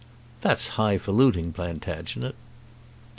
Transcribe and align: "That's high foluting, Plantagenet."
"That's 0.39 0.69
high 0.79 0.97
foluting, 0.97 1.53
Plantagenet." 1.53 2.33